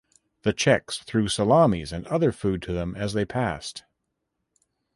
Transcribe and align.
The 0.41 0.51
Czechs 0.51 0.97
threw 0.97 1.27
salamis 1.27 1.91
and 1.91 2.07
other 2.07 2.31
food 2.31 2.63
to 2.63 2.73
them 2.73 2.95
as 2.95 3.13
they 3.13 3.23
passed. 3.23 3.83